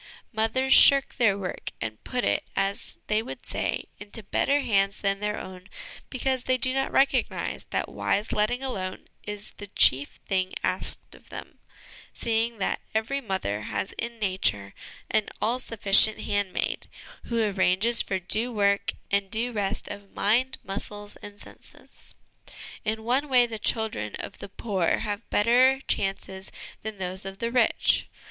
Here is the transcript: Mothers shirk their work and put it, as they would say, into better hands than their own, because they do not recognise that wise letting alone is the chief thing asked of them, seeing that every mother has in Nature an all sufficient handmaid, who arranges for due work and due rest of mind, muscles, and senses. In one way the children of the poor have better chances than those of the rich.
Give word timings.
Mothers 0.33 0.73
shirk 0.73 1.17
their 1.17 1.37
work 1.37 1.73
and 1.79 2.03
put 2.03 2.25
it, 2.25 2.43
as 2.55 2.97
they 3.05 3.21
would 3.21 3.45
say, 3.45 3.83
into 3.99 4.23
better 4.23 4.61
hands 4.61 4.99
than 5.01 5.19
their 5.19 5.37
own, 5.37 5.69
because 6.09 6.45
they 6.45 6.57
do 6.57 6.73
not 6.73 6.91
recognise 6.91 7.65
that 7.69 7.87
wise 7.87 8.31
letting 8.31 8.63
alone 8.63 9.05
is 9.27 9.51
the 9.57 9.67
chief 9.67 10.19
thing 10.27 10.55
asked 10.63 11.13
of 11.13 11.29
them, 11.29 11.59
seeing 12.13 12.57
that 12.57 12.81
every 12.95 13.21
mother 13.21 13.61
has 13.61 13.91
in 13.99 14.17
Nature 14.17 14.73
an 15.11 15.29
all 15.39 15.59
sufficient 15.59 16.21
handmaid, 16.21 16.87
who 17.25 17.39
arranges 17.39 18.01
for 18.01 18.17
due 18.17 18.51
work 18.51 18.93
and 19.11 19.29
due 19.29 19.51
rest 19.51 19.87
of 19.87 20.13
mind, 20.15 20.57
muscles, 20.63 21.15
and 21.17 21.39
senses. 21.39 22.15
In 22.83 23.03
one 23.03 23.29
way 23.29 23.45
the 23.45 23.59
children 23.59 24.15
of 24.15 24.39
the 24.39 24.49
poor 24.49 25.01
have 25.01 25.29
better 25.29 25.79
chances 25.87 26.51
than 26.81 26.97
those 26.97 27.23
of 27.23 27.37
the 27.37 27.51
rich. 27.51 28.07